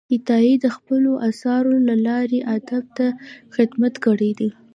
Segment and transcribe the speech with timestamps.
[0.13, 3.07] عطايي د خپلو آثارو له لارې ادب ته
[3.55, 4.49] خدمت کړی دی.